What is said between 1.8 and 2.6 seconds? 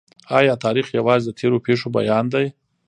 بیان دی؟